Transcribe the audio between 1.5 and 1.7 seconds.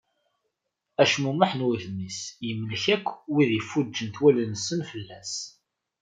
n